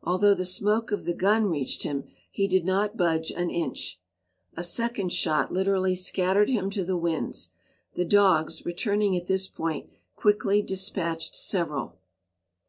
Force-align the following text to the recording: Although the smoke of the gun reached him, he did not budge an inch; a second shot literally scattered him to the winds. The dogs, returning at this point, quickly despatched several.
Although 0.00 0.34
the 0.34 0.44
smoke 0.44 0.92
of 0.92 1.04
the 1.06 1.12
gun 1.12 1.46
reached 1.46 1.82
him, 1.82 2.04
he 2.30 2.46
did 2.46 2.64
not 2.64 2.96
budge 2.96 3.32
an 3.32 3.50
inch; 3.50 3.98
a 4.56 4.62
second 4.62 5.12
shot 5.12 5.52
literally 5.52 5.96
scattered 5.96 6.48
him 6.48 6.70
to 6.70 6.84
the 6.84 6.96
winds. 6.96 7.50
The 7.96 8.04
dogs, 8.04 8.64
returning 8.64 9.16
at 9.16 9.26
this 9.26 9.48
point, 9.48 9.90
quickly 10.14 10.62
despatched 10.62 11.34
several. 11.34 11.98